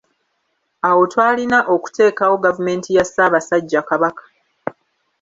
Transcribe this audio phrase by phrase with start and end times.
[0.89, 4.25] Awo twalina okuteekawo gavumenti eya Ssaabasajja Kabaka.